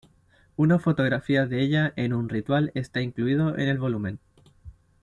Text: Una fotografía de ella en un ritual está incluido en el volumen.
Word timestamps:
Una 0.55 0.79
fotografía 0.79 1.45
de 1.45 1.61
ella 1.61 1.93
en 1.95 2.13
un 2.13 2.27
ritual 2.27 2.71
está 2.73 3.01
incluido 3.03 3.55
en 3.55 3.69
el 3.69 3.77
volumen. 3.77 4.17